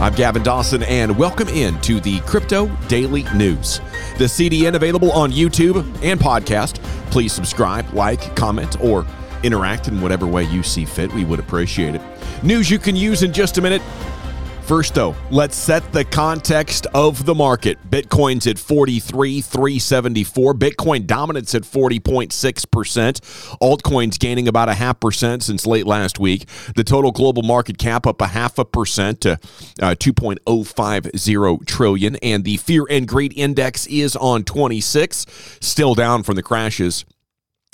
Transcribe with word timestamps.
I'm 0.00 0.14
Gavin 0.14 0.42
Dawson, 0.42 0.82
and 0.84 1.14
welcome 1.18 1.48
in 1.48 1.78
to 1.82 2.00
the 2.00 2.20
Crypto 2.20 2.68
Daily 2.88 3.24
News. 3.34 3.82
The 4.16 4.24
CDN 4.24 4.74
available 4.74 5.12
on 5.12 5.30
YouTube 5.30 5.76
and 6.02 6.18
podcast. 6.18 6.82
Please 7.10 7.34
subscribe, 7.34 7.92
like, 7.92 8.34
comment, 8.34 8.80
or 8.82 9.04
interact 9.42 9.88
in 9.88 10.00
whatever 10.00 10.26
way 10.26 10.44
you 10.44 10.62
see 10.62 10.86
fit. 10.86 11.12
We 11.12 11.26
would 11.26 11.38
appreciate 11.38 11.94
it. 11.94 12.00
News 12.42 12.70
you 12.70 12.78
can 12.78 12.96
use 12.96 13.22
in 13.22 13.34
just 13.34 13.58
a 13.58 13.60
minute. 13.60 13.82
First, 14.70 14.94
though, 14.94 15.16
let's 15.32 15.56
set 15.56 15.92
the 15.92 16.04
context 16.04 16.86
of 16.94 17.26
the 17.26 17.34
market. 17.34 17.76
Bitcoin's 17.90 18.46
at 18.46 18.56
43,374. 18.56 20.54
Bitcoin 20.54 21.08
dominance 21.08 21.56
at 21.56 21.62
40.6%. 21.62 22.30
Altcoins 23.60 24.16
gaining 24.16 24.46
about 24.46 24.68
a 24.68 24.74
half 24.74 25.00
percent 25.00 25.42
since 25.42 25.66
late 25.66 25.86
last 25.86 26.20
week. 26.20 26.48
The 26.76 26.84
total 26.84 27.10
global 27.10 27.42
market 27.42 27.78
cap 27.78 28.06
up 28.06 28.20
a 28.20 28.28
half 28.28 28.60
a 28.60 28.64
percent 28.64 29.22
to 29.22 29.40
uh, 29.82 29.96
2.050 29.96 31.66
trillion. 31.66 32.14
And 32.22 32.44
the 32.44 32.56
fear 32.58 32.86
and 32.88 33.08
greed 33.08 33.32
index 33.34 33.88
is 33.88 34.14
on 34.14 34.44
26, 34.44 35.26
still 35.60 35.96
down 35.96 36.22
from 36.22 36.36
the 36.36 36.44
crashes 36.44 37.04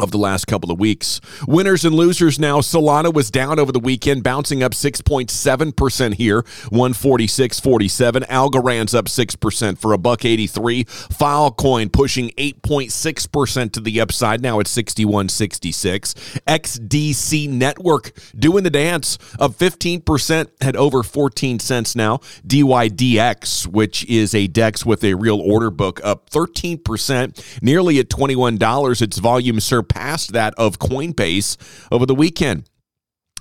of 0.00 0.12
the 0.12 0.18
last 0.18 0.46
couple 0.46 0.70
of 0.70 0.78
weeks. 0.78 1.20
Winners 1.48 1.84
and 1.84 1.92
losers 1.92 2.38
now. 2.38 2.60
Solana 2.60 3.12
was 3.12 3.32
down 3.32 3.58
over 3.58 3.72
the 3.72 3.80
weekend, 3.80 4.22
bouncing 4.22 4.62
up 4.62 4.70
6.7% 4.70 6.14
here, 6.14 6.42
146.47. 6.42 8.28
Algorand's 8.28 8.94
up 8.94 9.06
6% 9.06 9.78
for 9.78 9.92
a 9.92 9.98
buck 9.98 10.24
83. 10.24 10.84
Filecoin 10.84 11.92
pushing 11.92 12.30
8.6% 12.30 13.72
to 13.72 13.80
the 13.80 14.00
upside, 14.00 14.40
now 14.40 14.60
at 14.60 14.66
61.66. 14.66 16.40
XDC 16.46 17.48
Network 17.48 18.12
doing 18.36 18.62
the 18.62 18.70
dance 18.70 19.18
of 19.40 19.58
15% 19.58 20.48
at 20.60 20.76
over 20.76 21.02
14 21.02 21.58
cents 21.58 21.96
now. 21.96 22.18
DYDX, 22.46 23.66
which 23.66 24.04
is 24.04 24.32
a 24.32 24.46
DEX 24.46 24.86
with 24.86 25.02
a 25.02 25.14
real 25.14 25.40
order 25.40 25.72
book, 25.72 26.00
up 26.04 26.30
13%, 26.30 27.62
nearly 27.62 27.98
at 27.98 28.08
$21. 28.08 29.02
Its 29.02 29.18
volume 29.18 29.58
surpassed 29.58 29.87
surpassed 29.88 30.32
that 30.32 30.54
of 30.56 30.78
Coinbase 30.78 31.56
over 31.90 32.06
the 32.06 32.14
weekend. 32.14 32.68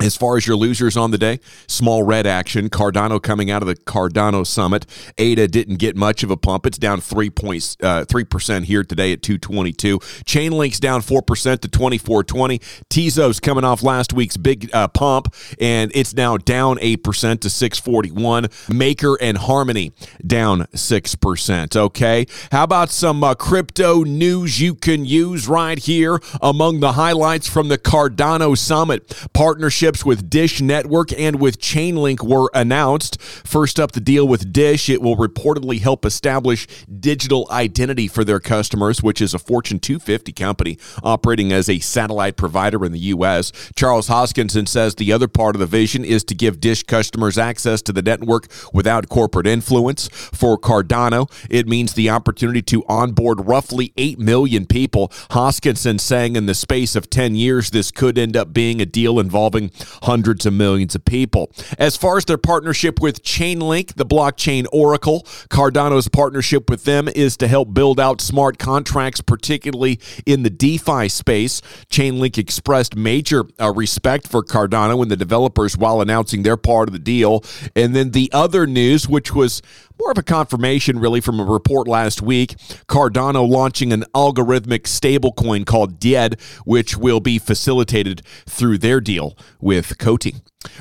As 0.00 0.16
far 0.16 0.36
as 0.36 0.44
your 0.44 0.56
losers 0.56 0.96
on 0.96 1.12
the 1.12 1.18
day, 1.18 1.38
small 1.68 2.02
red 2.02 2.26
action. 2.26 2.68
Cardano 2.68 3.22
coming 3.22 3.48
out 3.48 3.62
of 3.62 3.68
the 3.68 3.76
Cardano 3.76 4.44
Summit. 4.44 4.86
ADA 5.18 5.46
didn't 5.46 5.76
get 5.76 5.94
much 5.96 6.24
of 6.24 6.32
a 6.32 6.36
pump. 6.36 6.66
It's 6.66 6.78
down 6.78 7.00
3.3% 7.00 8.56
uh, 8.56 8.60
here 8.62 8.82
today 8.82 9.12
at 9.12 9.22
222. 9.22 10.00
Chainlink's 10.00 10.80
down 10.80 11.00
4% 11.00 11.24
to 11.60 11.68
2420. 11.68 12.58
Tezos 12.90 13.40
coming 13.40 13.62
off 13.62 13.84
last 13.84 14.12
week's 14.12 14.36
big 14.36 14.68
uh, 14.74 14.88
pump, 14.88 15.32
and 15.60 15.92
it's 15.94 16.12
now 16.12 16.38
down 16.38 16.78
8% 16.78 17.40
to 17.40 17.48
641. 17.48 18.48
Maker 18.68 19.16
and 19.20 19.38
Harmony 19.38 19.92
down 20.26 20.62
6%. 20.74 21.76
Okay. 21.76 22.26
How 22.50 22.64
about 22.64 22.90
some 22.90 23.22
uh, 23.22 23.34
crypto 23.36 24.02
news 24.02 24.60
you 24.60 24.74
can 24.74 25.04
use 25.04 25.46
right 25.46 25.78
here 25.78 26.18
among 26.42 26.80
the 26.80 26.92
highlights 26.92 27.48
from 27.48 27.68
the 27.68 27.78
Cardano 27.78 28.58
Summit? 28.58 29.28
Partnership 29.32 29.83
Partnerships 29.84 30.06
with 30.06 30.30
Dish 30.30 30.62
Network 30.62 31.12
and 31.12 31.38
with 31.38 31.60
Chainlink 31.60 32.26
were 32.26 32.50
announced. 32.54 33.20
First 33.20 33.78
up, 33.78 33.92
the 33.92 34.00
deal 34.00 34.26
with 34.26 34.50
Dish. 34.50 34.88
It 34.88 35.02
will 35.02 35.14
reportedly 35.14 35.78
help 35.78 36.06
establish 36.06 36.66
digital 37.00 37.46
identity 37.50 38.08
for 38.08 38.24
their 38.24 38.40
customers, 38.40 39.02
which 39.02 39.20
is 39.20 39.34
a 39.34 39.38
Fortune 39.38 39.78
250 39.78 40.32
company 40.32 40.78
operating 41.02 41.52
as 41.52 41.68
a 41.68 41.80
satellite 41.80 42.38
provider 42.38 42.82
in 42.86 42.92
the 42.92 42.98
U.S. 42.98 43.52
Charles 43.76 44.08
Hoskinson 44.08 44.66
says 44.66 44.94
the 44.94 45.12
other 45.12 45.28
part 45.28 45.54
of 45.54 45.60
the 45.60 45.66
vision 45.66 46.02
is 46.02 46.24
to 46.24 46.34
give 46.34 46.60
Dish 46.60 46.84
customers 46.84 47.36
access 47.36 47.82
to 47.82 47.92
the 47.92 48.00
network 48.00 48.46
without 48.72 49.10
corporate 49.10 49.46
influence. 49.46 50.08
For 50.08 50.56
Cardano, 50.56 51.30
it 51.50 51.68
means 51.68 51.92
the 51.92 52.08
opportunity 52.08 52.62
to 52.62 52.86
onboard 52.86 53.46
roughly 53.46 53.92
8 53.98 54.18
million 54.18 54.64
people. 54.64 55.08
Hoskinson 55.32 56.00
saying 56.00 56.36
in 56.36 56.46
the 56.46 56.54
space 56.54 56.96
of 56.96 57.10
10 57.10 57.34
years, 57.34 57.68
this 57.68 57.90
could 57.90 58.16
end 58.16 58.34
up 58.34 58.54
being 58.54 58.80
a 58.80 58.86
deal 58.86 59.20
involving 59.20 59.70
hundreds 60.02 60.46
of 60.46 60.52
millions 60.52 60.94
of 60.94 61.04
people. 61.04 61.50
As 61.78 61.96
far 61.96 62.16
as 62.16 62.24
their 62.24 62.38
partnership 62.38 63.00
with 63.00 63.22
Chainlink, 63.22 63.94
the 63.94 64.06
blockchain 64.06 64.66
oracle, 64.72 65.22
Cardano's 65.48 66.08
partnership 66.08 66.70
with 66.70 66.84
them 66.84 67.08
is 67.08 67.36
to 67.38 67.48
help 67.48 67.74
build 67.74 68.00
out 68.00 68.20
smart 68.20 68.58
contracts, 68.58 69.20
particularly 69.20 70.00
in 70.26 70.42
the 70.42 70.50
DeFi 70.50 71.08
space. 71.08 71.60
Chainlink 71.90 72.38
expressed 72.38 72.96
major 72.96 73.44
uh, 73.60 73.72
respect 73.72 74.28
for 74.28 74.42
Cardano 74.42 75.02
and 75.02 75.10
the 75.10 75.16
developers 75.16 75.76
while 75.76 76.00
announcing 76.00 76.42
their 76.42 76.56
part 76.56 76.88
of 76.88 76.92
the 76.92 76.98
deal. 76.98 77.44
And 77.74 77.94
then 77.94 78.10
the 78.10 78.30
other 78.32 78.66
news, 78.66 79.08
which 79.08 79.34
was 79.34 79.62
more 79.98 80.10
of 80.10 80.18
a 80.18 80.22
confirmation, 80.22 80.98
really, 80.98 81.20
from 81.20 81.38
a 81.38 81.44
report 81.44 81.86
last 81.86 82.20
week. 82.20 82.56
Cardano 82.88 83.48
launching 83.48 83.92
an 83.92 84.04
algorithmic 84.14 84.82
stablecoin 84.82 85.64
called 85.64 86.00
DIED, 86.00 86.40
which 86.64 86.96
will 86.96 87.20
be 87.20 87.38
facilitated 87.38 88.22
through 88.46 88.78
their 88.78 89.00
deal 89.00 89.36
with 89.64 89.96
COTI. 89.96 90.34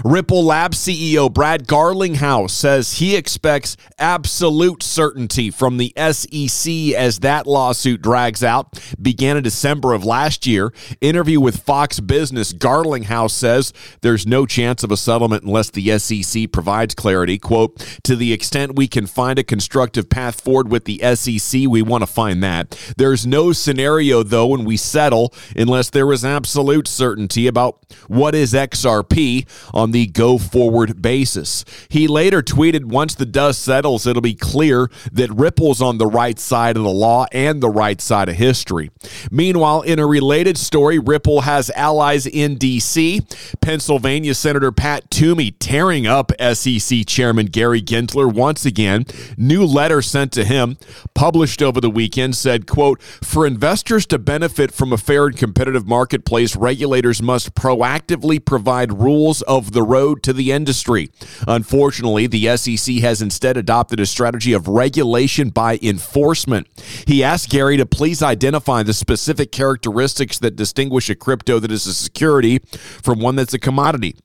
Ripple 0.04 0.44
Labs 0.44 0.78
CEO 0.78 1.32
Brad 1.32 1.68
Garlinghouse 1.68 2.52
says 2.52 3.00
he 3.00 3.16
expects 3.16 3.78
absolute 3.98 4.84
certainty 4.84 5.50
from 5.50 5.78
the 5.78 5.94
SEC 5.98 6.96
as 6.96 7.20
that 7.20 7.48
lawsuit 7.48 8.02
drags 8.02 8.44
out. 8.44 8.80
Began 9.02 9.38
in 9.38 9.44
December 9.44 9.94
of 9.94 10.06
last 10.06 10.46
year. 10.46 10.74
Interview 11.02 11.40
with 11.40 11.64
Fox 11.64 12.00
Business, 12.00 12.54
Garlinghouse 12.54 13.32
says 13.32 13.74
there's 14.02 14.28
no 14.28 14.46
chance 14.46 14.84
of 14.84 14.92
a 14.92 14.98
settlement 14.98 15.44
unless 15.44 15.70
the 15.70 15.98
SEC 15.98 16.52
provides 16.52 16.96
clarity. 16.96 17.38
Quote, 17.38 17.78
to 18.04 18.16
the 18.16 18.34
extent 18.34 18.76
we 18.76 18.88
can 18.88 19.08
find 19.08 19.40
a 19.40 19.44
constructive 19.44 20.10
path 20.10 20.42
forward 20.42 20.70
with 20.70 20.86
the 20.86 21.00
SEC, 21.16 21.62
we 21.68 21.82
want 21.82 22.02
to 22.02 22.08
find 22.08 22.44
that. 22.44 22.78
There's 22.98 23.26
no 23.26 23.52
scenario, 23.52 24.24
though, 24.24 24.48
when 24.48 24.66
we 24.66 24.78
settle 24.78 25.34
unless 25.56 25.90
there 25.90 26.12
is 26.12 26.26
absolute 26.26 26.88
certainty 26.88 27.48
about 27.48 27.80
what 28.08 28.36
is 28.36 28.54
XRP 28.54 29.48
on 29.74 29.92
the 29.92 30.08
go 30.08 30.38
forward 30.38 31.02
basis. 31.02 31.66
He 31.90 32.08
later 32.08 32.42
tweeted 32.42 32.86
once 32.86 33.16
the 33.16 33.26
dust 33.26 33.64
settles, 33.64 34.06
it'll 34.06 34.22
be 34.22 34.36
clear 34.36 34.90
that 35.12 35.32
Ripple's 35.32 35.82
on 35.82 35.98
the 35.98 36.08
right 36.08 36.38
side 36.38 36.78
of 36.78 36.84
the 36.84 36.90
law 36.90 37.26
and 37.32 37.62
the 37.62 37.70
right 37.70 38.00
side 38.00 38.30
of 38.30 38.36
history. 38.36 38.92
Meanwhile, 39.32 39.82
in 39.82 40.00
a 40.00 40.06
related 40.06 40.58
story, 40.58 41.00
Ripple 41.00 41.42
has 41.42 41.70
allies 41.72 42.26
in 42.26 42.56
D.C. 42.56 43.22
Pennsylvania 43.62 44.36
Senator 44.36 44.72
Pat 44.72 45.10
Toomey 45.10 45.52
tearing 45.52 46.06
up 46.06 46.32
SEC 46.40 47.06
Chairman 47.06 47.48
Gary 47.48 47.82
Gensler 47.82 48.32
once 48.32 48.66
again. 48.66 49.06
New 49.38 49.66
letter 49.66 50.02
sent 50.02 50.32
to 50.34 50.44
him, 50.44 50.78
published 51.14 51.62
over 51.62 51.80
the 51.80 51.90
weekend, 51.90 52.36
said, 52.36 52.68
quote, 52.68 53.02
For 53.02 53.48
investors 53.48 54.06
to 54.08 54.20
benefit 54.20 54.74
from 54.74 54.94
a 54.94 54.98
fair 54.98 55.28
and 55.28 55.38
competitive 55.38 55.88
marketplace, 55.88 56.56
regulators 56.56 57.22
must 57.22 57.56
proactively 57.56 58.44
provide 58.44 58.94
rules 58.94 59.42
of 59.44 59.63
the 59.72 59.84
road 59.84 60.22
to 60.24 60.34
the 60.34 60.52
industry. 60.52 61.10
Unfortunately, 61.48 62.28
the 62.28 62.58
SEC 62.58 62.96
has 62.98 63.22
instead 63.22 63.58
adopted 63.58 64.00
a 64.00 64.06
strategy 64.06 64.54
of 64.54 64.68
regulation 64.68 65.50
by 65.50 65.80
enforcement. 65.82 66.68
He 67.08 67.24
asked 67.24 67.50
Gary 67.50 67.78
to 67.78 67.86
please 67.86 68.22
identify 68.22 68.84
the 68.84 68.94
specific 68.94 69.52
characteristics 69.52 70.40
that 70.40 70.56
distinguish 70.56 71.10
a 71.10 71.16
crypto 71.16 71.60
that 71.60 71.72
is 71.72 71.88
a 71.88 71.94
security 71.94 72.60
from 73.02 73.20
one 73.20 73.36
that's 73.36 73.54
a 73.54 73.60
commodity 73.60 74.16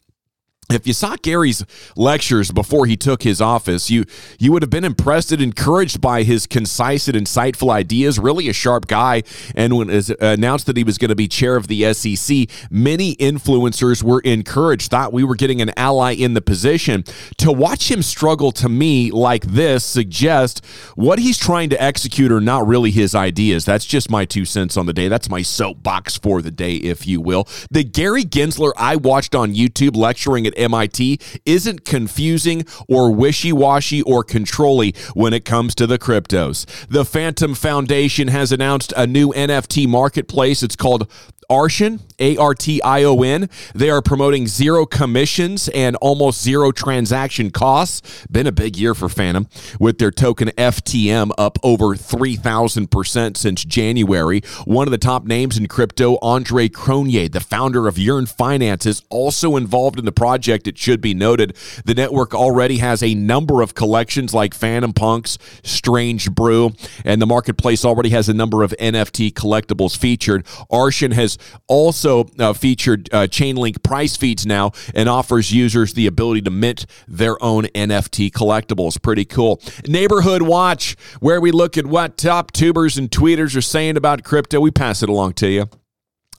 if 0.70 0.86
you 0.86 0.92
saw 0.92 1.16
Gary's 1.16 1.64
lectures 1.96 2.50
before 2.50 2.84
he 2.84 2.96
took 2.96 3.22
his 3.22 3.40
office, 3.40 3.88
you 3.88 4.04
you 4.38 4.52
would 4.52 4.62
have 4.62 4.70
been 4.70 4.84
impressed 4.84 5.32
and 5.32 5.40
encouraged 5.40 6.00
by 6.00 6.24
his 6.24 6.46
concise 6.46 7.08
and 7.08 7.16
insightful 7.16 7.70
ideas. 7.70 8.18
Really 8.18 8.48
a 8.50 8.52
sharp 8.52 8.86
guy. 8.86 9.22
And 9.54 9.76
when 9.78 9.88
it 9.88 10.10
announced 10.20 10.66
that 10.66 10.76
he 10.76 10.84
was 10.84 10.98
going 10.98 11.08
to 11.08 11.14
be 11.14 11.26
chair 11.26 11.56
of 11.56 11.68
the 11.68 11.92
SEC, 11.94 12.48
many 12.70 13.16
influencers 13.16 14.02
were 14.02 14.20
encouraged, 14.20 14.90
thought 14.90 15.12
we 15.12 15.24
were 15.24 15.36
getting 15.36 15.62
an 15.62 15.72
ally 15.76 16.12
in 16.12 16.34
the 16.34 16.42
position. 16.42 17.02
To 17.38 17.50
watch 17.50 17.90
him 17.90 18.02
struggle 18.02 18.52
to 18.52 18.68
me 18.68 19.10
like 19.10 19.46
this 19.46 19.84
suggests 19.84 20.60
what 20.96 21.18
he's 21.18 21.38
trying 21.38 21.70
to 21.70 21.82
execute 21.82 22.30
are 22.30 22.42
not 22.42 22.66
really 22.66 22.90
his 22.90 23.14
ideas. 23.14 23.64
That's 23.64 23.86
just 23.86 24.10
my 24.10 24.26
two 24.26 24.44
cents 24.44 24.76
on 24.76 24.84
the 24.84 24.92
day. 24.92 25.08
That's 25.08 25.30
my 25.30 25.40
soapbox 25.40 26.18
for 26.18 26.42
the 26.42 26.50
day, 26.50 26.76
if 26.76 27.06
you 27.06 27.22
will. 27.22 27.48
The 27.70 27.84
Gary 27.84 28.24
Gensler 28.24 28.72
I 28.76 28.96
watched 28.96 29.34
on 29.34 29.54
YouTube 29.54 29.96
lecturing 29.96 30.46
at 30.46 30.57
MIT 30.58 31.20
isn't 31.46 31.84
confusing 31.84 32.64
or 32.88 33.10
wishy 33.10 33.52
washy 33.52 34.02
or 34.02 34.24
controlly 34.24 34.94
when 35.14 35.32
it 35.32 35.44
comes 35.44 35.74
to 35.76 35.86
the 35.86 35.98
cryptos. 35.98 36.66
The 36.88 37.04
Fantom 37.04 37.54
Foundation 37.54 38.28
has 38.28 38.52
announced 38.52 38.92
a 38.96 39.06
new 39.06 39.32
NFT 39.32 39.88
marketplace. 39.88 40.62
It's 40.62 40.76
called 40.76 41.10
Artion, 41.50 42.00
A 42.18 42.36
R 42.36 42.54
T 42.54 42.82
I 42.82 43.04
O 43.04 43.22
N. 43.22 43.48
They 43.74 43.88
are 43.88 44.02
promoting 44.02 44.46
zero 44.46 44.84
commissions 44.84 45.68
and 45.68 45.96
almost 45.96 46.42
zero 46.42 46.72
transaction 46.72 47.50
costs. 47.50 48.26
Been 48.30 48.46
a 48.46 48.52
big 48.52 48.76
year 48.76 48.94
for 48.94 49.08
Fantom 49.08 49.48
with 49.80 49.96
their 49.96 50.10
token 50.10 50.48
FTM 50.58 51.30
up 51.38 51.58
over 51.62 51.94
3,000% 51.96 53.36
since 53.38 53.64
January. 53.64 54.42
One 54.66 54.86
of 54.86 54.90
the 54.90 54.98
top 54.98 55.24
names 55.24 55.56
in 55.56 55.68
crypto, 55.68 56.18
Andre 56.20 56.68
Cronje, 56.68 57.32
the 57.32 57.40
founder 57.40 57.88
of 57.88 57.96
Yearn 57.96 58.26
Finance, 58.26 58.84
is 58.84 59.02
also 59.08 59.56
involved 59.56 59.98
in 59.98 60.04
the 60.04 60.12
project. 60.12 60.66
It 60.66 60.76
should 60.76 61.00
be 61.00 61.14
noted. 61.14 61.56
The 61.86 61.94
network 61.94 62.34
already 62.34 62.78
has 62.78 63.02
a 63.02 63.14
number 63.14 63.62
of 63.62 63.74
collections 63.74 64.34
like 64.34 64.52
Fantom 64.52 64.92
Punks, 64.92 65.38
Strange 65.62 66.30
Brew, 66.30 66.72
and 67.06 67.22
the 67.22 67.26
marketplace 67.26 67.86
already 67.86 68.10
has 68.10 68.28
a 68.28 68.34
number 68.34 68.62
of 68.62 68.74
NFT 68.78 69.32
collectibles 69.32 69.96
featured. 69.96 70.44
Artion 70.70 71.12
has 71.12 71.37
also 71.66 72.28
uh, 72.38 72.52
featured 72.52 73.08
uh, 73.12 73.26
Chainlink 73.26 73.82
price 73.82 74.16
feeds 74.16 74.46
now 74.46 74.72
and 74.94 75.08
offers 75.08 75.52
users 75.52 75.94
the 75.94 76.06
ability 76.06 76.42
to 76.42 76.50
mint 76.50 76.86
their 77.06 77.42
own 77.42 77.64
NFT 77.64 78.30
collectibles. 78.30 79.00
Pretty 79.00 79.24
cool. 79.24 79.60
Neighborhood 79.86 80.42
Watch, 80.42 80.96
where 81.20 81.40
we 81.40 81.50
look 81.50 81.76
at 81.76 81.86
what 81.86 82.16
top 82.16 82.52
tubers 82.52 82.96
and 82.96 83.10
tweeters 83.10 83.56
are 83.56 83.62
saying 83.62 83.96
about 83.96 84.24
crypto. 84.24 84.60
We 84.60 84.70
pass 84.70 85.02
it 85.02 85.08
along 85.08 85.34
to 85.34 85.48
you 85.48 85.68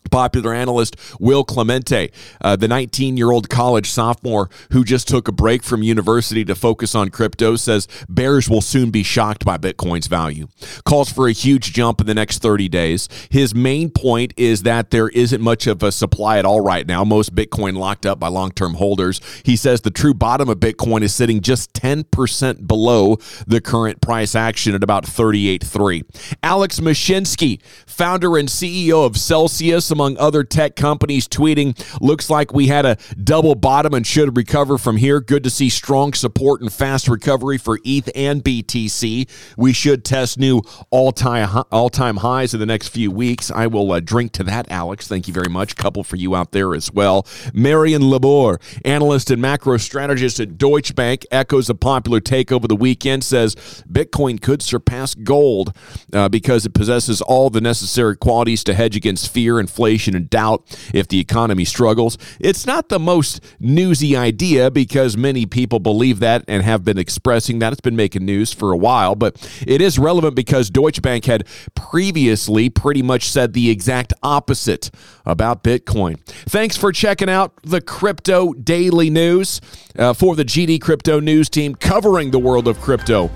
popular 0.10 0.54
analyst 0.54 0.96
Will 1.20 1.44
Clemente, 1.44 2.12
uh, 2.42 2.56
the 2.56 2.68
19 2.68 3.18
year 3.18 3.32
old 3.32 3.50
college 3.50 3.90
sophomore 3.90 4.50
who 4.72 4.84
just 4.84 5.08
took 5.08 5.28
a 5.28 5.32
break 5.32 5.64
from 5.64 5.84
university 5.84 6.44
to 6.46 6.56
focus 6.56 6.96
on 6.96 7.10
crypto, 7.10 7.56
says 7.56 7.88
bears 8.08 8.50
will 8.50 8.62
soon 8.62 8.92
be 8.92 9.04
shocked 9.04 9.46
by 9.46 9.58
Bitcoin's 9.58 10.08
value. 10.08 10.48
Calls 10.86 11.12
for 11.12 11.28
a 11.28 11.32
huge 11.32 11.74
jump 11.74 12.02
in 12.02 12.08
the 12.08 12.14
next 12.14 12.42
30 12.42 12.70
days. 12.70 13.08
His 13.30 13.54
main 13.54 13.90
point 13.90 14.34
is 14.38 14.64
that 14.64 14.92
there 14.92 15.10
isn't 15.10 15.42
much 15.42 15.68
of 15.68 15.84
a 15.84 15.92
supply 15.92 16.40
at 16.40 16.46
all 16.46 16.62
right 16.62 16.88
now, 16.88 17.04
most 17.04 17.36
Bitcoin 17.36 17.78
locked 17.78 18.06
up 18.06 18.20
by 18.20 18.28
long 18.28 18.52
term 18.52 18.76
holders. 18.76 19.22
He 19.44 19.56
says 19.56 19.82
the 19.82 19.92
true 19.92 20.14
bottom 20.14 20.50
of 20.50 20.60
Bitcoin 20.60 21.02
is 21.02 21.14
sitting 21.14 21.42
just 21.42 21.74
10% 21.74 22.68
below 22.68 23.18
the 23.48 23.62
current 23.62 24.02
price 24.02 24.36
action 24.36 24.76
at 24.76 24.84
about 24.84 25.06
38.3. 25.06 26.04
Alex 26.44 26.80
Mashinsky, 26.80 27.62
founder 27.86 28.38
and 28.38 28.50
CEO 28.50 29.06
of 29.06 29.18
Celsius, 29.18 29.89
among 29.92 30.18
other 30.18 30.44
tech 30.44 30.76
companies, 30.76 31.28
tweeting, 31.28 31.78
Looks 32.02 32.30
like 32.30 32.54
we 32.54 32.68
had 32.68 32.86
a 32.86 32.98
double 33.22 33.56
bottom 33.56 33.94
and 33.94 34.06
should 34.06 34.36
recover 34.38 34.78
from 34.78 34.98
here. 34.98 35.20
Good 35.20 35.44
to 35.44 35.50
see 35.50 35.70
strong 35.70 36.14
support 36.14 36.62
and 36.62 36.72
fast 36.72 37.08
recovery 37.08 37.58
for 37.58 37.80
ETH 37.84 38.10
and 38.16 38.44
BTC. 38.44 39.30
We 39.58 39.74
should 39.74 40.06
test 40.06 40.40
new 40.40 40.62
all 40.90 41.12
time 41.12 41.64
all 41.72 41.90
time 41.90 42.18
highs 42.18 42.54
in 42.54 42.60
the 42.60 42.66
next 42.66 42.90
few 42.90 43.12
weeks. 43.12 43.52
I 43.52 43.68
will 43.68 43.92
uh, 43.92 44.00
drink 44.00 44.32
to 44.34 44.44
that, 44.44 44.70
Alex. 44.72 45.08
Thank 45.08 45.28
you 45.28 45.34
very 45.34 45.50
much. 45.50 45.76
Couple 45.76 46.04
for 46.04 46.16
you 46.16 46.36
out 46.36 46.52
there 46.52 46.74
as 46.74 46.92
well. 46.92 47.28
Marion 47.54 48.04
Laboure, 48.04 48.60
analyst 48.86 49.32
and 49.32 49.42
macro 49.42 49.78
strategist 49.78 50.40
at 50.40 50.58
Deutsche 50.58 50.96
Bank, 50.96 51.26
echoes 51.32 51.70
a 51.70 51.76
popular 51.76 52.20
take 52.20 52.52
over 52.52 52.68
the 52.68 52.76
weekend. 52.76 53.24
Says 53.24 53.56
Bitcoin 53.92 54.42
could 54.42 54.62
surpass 54.62 55.16
gold 55.16 55.76
uh, 56.14 56.30
because 56.30 56.66
it 56.66 56.74
possesses 56.74 57.22
all 57.22 57.50
the 57.50 57.62
necessary 57.62 58.16
qualities 58.16 58.64
to 58.64 58.74
hedge 58.74 58.96
against 58.96 59.32
fear, 59.32 59.60
inflation 59.60 59.79
inflation 59.80 60.14
and 60.14 60.30
doubt 60.30 60.78
if 60.94 61.08
the 61.08 61.20
economy 61.20 61.64
struggles. 61.64 62.18
It's 62.38 62.66
not 62.66 62.90
the 62.90 63.00
most 63.00 63.42
newsy 63.62 64.14
idea 64.14 64.70
because 64.70 65.16
many 65.16 65.46
people 65.46 65.80
believe 65.80 66.20
that 66.20 66.44
and 66.50 66.64
have 66.64 66.84
been 66.84 66.98
expressing 66.98 67.60
that. 67.60 67.72
It's 67.72 67.80
been 67.80 67.96
making 67.96 68.26
news 68.26 68.52
for 68.52 68.74
a 68.74 68.78
while, 68.78 69.16
but 69.16 69.38
it 69.66 69.80
is 69.80 69.98
relevant 69.98 70.36
because 70.36 70.70
Deutsche 70.70 71.02
Bank 71.02 71.26
had 71.26 71.48
previously 71.76 72.70
pretty 72.70 73.02
much 73.02 73.30
said 73.30 73.54
the 73.54 73.70
exact 73.70 74.12
opposite 74.22 74.92
about 75.26 75.64
Bitcoin. 75.64 76.20
Thanks 76.50 76.76
for 76.76 76.92
checking 76.92 77.30
out 77.30 77.54
the 77.64 77.80
Crypto 77.80 78.52
Daily 78.52 79.10
News 79.10 79.62
uh, 79.98 80.12
for 80.12 80.36
the 80.36 80.44
GD 80.44 80.82
Crypto 80.82 81.22
News 81.22 81.50
team 81.50 81.74
covering 81.74 82.32
the 82.32 82.40
world 82.40 82.68
of 82.68 82.82
crypto 82.82 83.30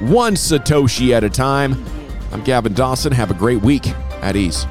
one 0.00 0.34
Satoshi 0.34 1.10
at 1.10 1.24
a 1.24 1.30
time. 1.30 1.84
I'm 2.30 2.44
Gavin 2.44 2.72
Dawson. 2.72 3.10
Have 3.12 3.32
a 3.32 3.34
great 3.34 3.62
week 3.62 3.88
at 4.22 4.36
ease. 4.36 4.64